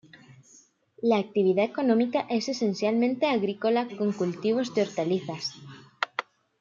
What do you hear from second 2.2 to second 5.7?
es esencialmente agrícola, con los cultivos de hortalizas.